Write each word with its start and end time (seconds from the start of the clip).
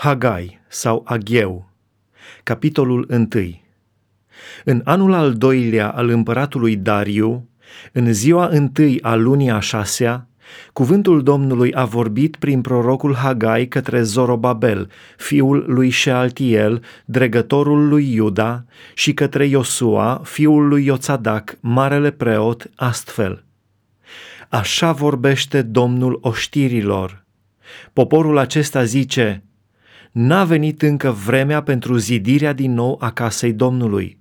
Hagai 0.00 0.60
sau 0.68 1.02
Agheu, 1.06 1.70
capitolul 2.42 3.06
1 3.10 3.28
În 4.64 4.80
anul 4.84 5.12
al 5.12 5.34
doilea 5.34 5.90
al 5.90 6.08
împăratului 6.08 6.76
Dariu, 6.76 7.48
în 7.92 8.12
ziua 8.12 8.46
întâi 8.46 9.02
a 9.02 9.14
lunii 9.14 9.50
a 9.50 9.60
șasea, 9.60 10.28
cuvântul 10.72 11.22
Domnului 11.22 11.74
a 11.74 11.84
vorbit 11.84 12.36
prin 12.36 12.60
prorocul 12.60 13.14
Hagai 13.14 13.66
către 13.66 14.02
Zorobabel, 14.02 14.90
fiul 15.16 15.64
lui 15.66 15.90
Shealtiel, 15.90 16.82
dregătorul 17.04 17.88
lui 17.88 18.12
Iuda, 18.12 18.64
și 18.94 19.14
către 19.14 19.46
Iosua, 19.46 20.20
fiul 20.24 20.68
lui 20.68 20.84
Ioțadac, 20.84 21.56
marele 21.60 22.10
preot, 22.10 22.70
astfel. 22.74 23.44
Așa 24.48 24.92
vorbește 24.92 25.62
Domnul 25.62 26.18
oștirilor. 26.22 27.24
Poporul 27.92 28.38
acesta 28.38 28.84
zice, 28.84 29.42
n-a 30.20 30.44
venit 30.44 30.82
încă 30.82 31.10
vremea 31.10 31.62
pentru 31.62 31.96
zidirea 31.96 32.52
din 32.52 32.74
nou 32.74 32.96
a 33.00 33.10
casei 33.10 33.52
Domnului. 33.52 34.18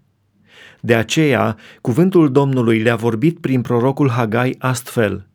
De 0.79 0.95
aceea, 0.95 1.57
cuvântul 1.81 2.31
Domnului 2.31 2.79
le-a 2.79 2.95
vorbit 2.95 3.39
prin 3.39 3.61
prorocul 3.61 4.09
Hagai 4.09 4.55
astfel. 4.59 5.27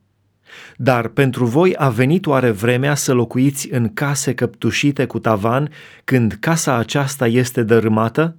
Dar 0.76 1.08
pentru 1.08 1.44
voi 1.44 1.74
a 1.76 1.88
venit 1.88 2.26
oare 2.26 2.50
vremea 2.50 2.94
să 2.94 3.12
locuiți 3.12 3.68
în 3.72 3.94
case 3.94 4.34
căptușite 4.34 5.06
cu 5.06 5.18
tavan 5.18 5.70
când 6.04 6.36
casa 6.40 6.74
aceasta 6.74 7.26
este 7.26 7.62
dărâmată? 7.62 8.36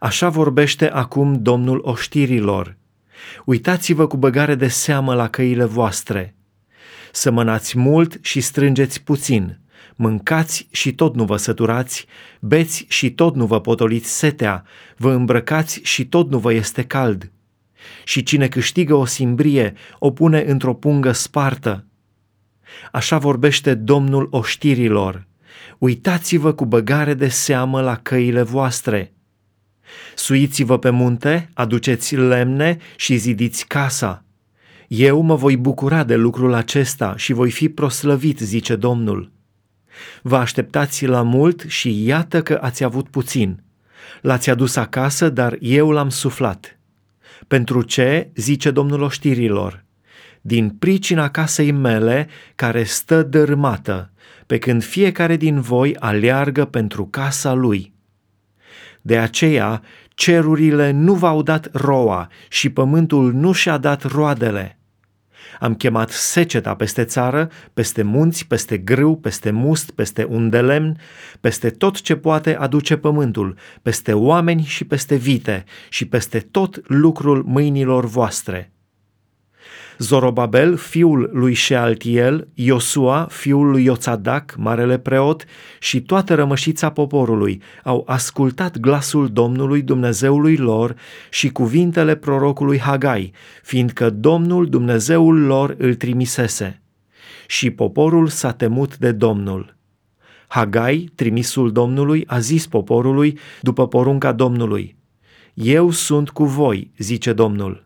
Așa 0.00 0.28
vorbește 0.28 0.90
acum 0.90 1.42
Domnul 1.42 1.80
oștirilor. 1.82 2.76
Uitați-vă 3.44 4.06
cu 4.06 4.16
băgare 4.16 4.54
de 4.54 4.68
seamă 4.68 5.14
la 5.14 5.28
căile 5.28 5.64
voastre. 5.64 6.34
Sămănați 7.12 7.78
mult 7.78 8.18
și 8.20 8.40
strângeți 8.40 9.02
puțin– 9.02 9.58
Mâncați 9.96 10.68
și 10.70 10.94
tot 10.94 11.14
nu 11.14 11.24
vă 11.24 11.36
săturați, 11.36 12.06
beți 12.40 12.84
și 12.88 13.10
tot 13.10 13.34
nu 13.34 13.46
vă 13.46 13.60
potoliți 13.60 14.18
setea, 14.18 14.64
vă 14.96 15.12
îmbrăcați 15.12 15.80
și 15.82 16.06
tot 16.06 16.30
nu 16.30 16.38
vă 16.38 16.52
este 16.52 16.82
cald. 16.82 17.30
Și 18.04 18.22
cine 18.22 18.48
câștigă 18.48 18.94
o 18.94 19.04
simbrie, 19.04 19.74
o 19.98 20.10
pune 20.10 20.44
într-o 20.46 20.74
pungă 20.74 21.12
spartă. 21.12 21.84
Așa 22.92 23.18
vorbește 23.18 23.74
Domnul 23.74 24.28
oștirilor. 24.30 25.26
Uitați-vă 25.78 26.52
cu 26.52 26.66
băgare 26.66 27.14
de 27.14 27.28
seamă 27.28 27.80
la 27.80 27.96
căile 27.96 28.42
voastre. 28.42 29.12
Suiți-vă 30.14 30.78
pe 30.78 30.90
munte, 30.90 31.50
aduceți 31.54 32.16
lemne 32.16 32.78
și 32.96 33.16
zidiți 33.16 33.66
casa. 33.66 34.24
Eu 34.88 35.20
mă 35.20 35.34
voi 35.34 35.56
bucura 35.56 36.04
de 36.04 36.16
lucrul 36.16 36.52
acesta 36.52 37.16
și 37.16 37.32
voi 37.32 37.50
fi 37.50 37.68
proslăvit, 37.68 38.38
zice 38.38 38.76
Domnul. 38.76 39.35
Vă 40.22 40.36
așteptați 40.36 41.06
la 41.06 41.22
mult 41.22 41.64
și 41.66 42.04
iată 42.04 42.42
că 42.42 42.58
ați 42.62 42.84
avut 42.84 43.08
puțin. 43.08 43.62
L-ați 44.20 44.50
adus 44.50 44.76
acasă, 44.76 45.28
dar 45.28 45.56
eu 45.60 45.90
l-am 45.90 46.08
suflat. 46.08 46.78
Pentru 47.46 47.82
ce, 47.82 48.30
zice 48.34 48.70
Domnul 48.70 49.02
oștirilor, 49.02 49.84
din 50.40 50.70
pricina 50.70 51.28
casei 51.28 51.70
mele 51.70 52.28
care 52.54 52.84
stă 52.84 53.22
dărâmată, 53.22 54.10
pe 54.46 54.58
când 54.58 54.84
fiecare 54.84 55.36
din 55.36 55.60
voi 55.60 55.96
aleargă 55.96 56.64
pentru 56.64 57.06
casa 57.06 57.52
lui. 57.52 57.94
De 59.02 59.18
aceea, 59.18 59.82
cerurile 60.08 60.90
nu 60.90 61.14
v-au 61.14 61.42
dat 61.42 61.68
roa 61.72 62.28
și 62.48 62.70
pământul 62.70 63.32
nu 63.32 63.52
și-a 63.52 63.78
dat 63.78 64.02
roadele. 64.02 64.75
Am 65.60 65.74
chemat 65.74 66.10
seceta 66.10 66.74
peste 66.74 67.04
țară, 67.04 67.50
peste 67.74 68.02
munți, 68.02 68.46
peste 68.46 68.78
grâu, 68.78 69.16
peste 69.16 69.50
must, 69.50 69.90
peste 69.90 70.22
undelemn, 70.22 70.96
peste 71.40 71.70
tot 71.70 72.00
ce 72.00 72.16
poate 72.16 72.56
aduce 72.56 72.96
pământul, 72.96 73.56
peste 73.82 74.12
oameni 74.12 74.62
și 74.62 74.84
peste 74.84 75.14
vite 75.14 75.64
și 75.88 76.06
peste 76.06 76.38
tot 76.38 76.80
lucrul 76.88 77.42
mâinilor 77.46 78.04
voastre. 78.04 78.70
Zorobabel, 79.98 80.76
fiul 80.76 81.30
lui 81.32 81.54
Shealtiel, 81.54 82.48
Iosua, 82.54 83.26
fiul 83.30 83.70
lui 83.70 83.84
Ioțadac, 83.84 84.54
marele 84.58 84.98
preot, 84.98 85.44
și 85.78 86.00
toată 86.00 86.34
rămășița 86.34 86.90
poporului 86.90 87.62
au 87.84 88.02
ascultat 88.06 88.78
glasul 88.78 89.28
Domnului 89.28 89.82
Dumnezeului 89.82 90.56
lor 90.56 90.94
și 91.30 91.48
cuvintele 91.48 92.14
prorocului 92.14 92.78
Hagai, 92.78 93.32
fiindcă 93.62 94.10
Domnul 94.10 94.68
Dumnezeul 94.68 95.40
lor 95.40 95.74
îl 95.78 95.94
trimisese. 95.94 96.82
Și 97.46 97.70
poporul 97.70 98.26
s-a 98.26 98.52
temut 98.52 98.96
de 98.96 99.12
Domnul. 99.12 99.76
Hagai, 100.48 101.10
trimisul 101.14 101.72
Domnului, 101.72 102.24
a 102.26 102.38
zis 102.38 102.66
poporului, 102.66 103.38
după 103.60 103.88
porunca 103.88 104.32
Domnului, 104.32 104.96
Eu 105.54 105.90
sunt 105.90 106.30
cu 106.30 106.44
voi, 106.44 106.90
zice 106.98 107.32
Domnul 107.32 107.85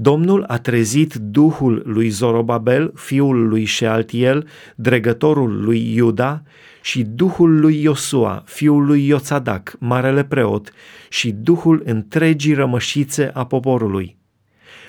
Domnul 0.00 0.44
a 0.46 0.58
trezit 0.58 1.14
duhul 1.14 1.82
lui 1.86 2.08
Zorobabel, 2.08 2.92
fiul 2.94 3.48
lui 3.48 3.66
Shealtiel, 3.66 4.46
dregătorul 4.76 5.64
lui 5.64 5.94
Iuda, 5.94 6.42
și 6.82 7.02
duhul 7.02 7.60
lui 7.60 7.82
Iosua, 7.82 8.42
fiul 8.46 8.86
lui 8.86 9.06
Ioțadac, 9.06 9.76
marele 9.78 10.24
preot, 10.24 10.72
și 11.08 11.30
duhul 11.30 11.82
întregii 11.84 12.54
rămășițe 12.54 13.30
a 13.34 13.46
poporului. 13.46 14.16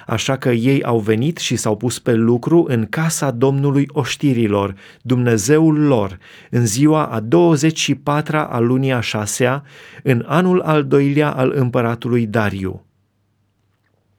Așa 0.08 0.38
că 0.38 0.50
ei 0.50 0.84
au 0.84 1.00
venit 1.00 1.38
și 1.38 1.56
s-au 1.56 1.78
pus 1.78 2.00
pe 2.00 2.14
lucru 2.14 2.66
în 2.68 2.86
casa 2.86 3.32
Domnului 3.32 3.86
oștirilor, 3.88 4.76
Dumnezeul 5.02 5.80
lor, 5.80 6.18
în 6.50 6.66
ziua 6.66 7.06
a 7.06 7.22
24-a 7.22 8.44
a 8.44 8.60
lunii 8.60 8.94
a 8.94 9.00
șasea, 9.00 9.64
în 10.04 10.24
anul 10.28 10.62
al 10.62 10.86
doilea 10.86 11.32
al 11.32 11.52
împăratului 11.56 12.26
Dariu 12.26 12.84